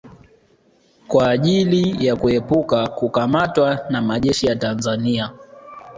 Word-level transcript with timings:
Kwa 1.07 1.29
ajili 1.29 2.05
ya 2.05 2.15
kuepuka 2.15 2.87
kukamatwa 2.87 3.79
na 3.89 4.01
majeshi 4.01 4.47
ya 4.47 4.55
Tanzania 4.55 5.31